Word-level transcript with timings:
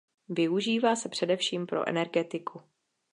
Využívá 0.29 0.95
se 0.95 1.09
především 1.09 1.65
pro 1.67 1.87
energetiku. 1.89 2.61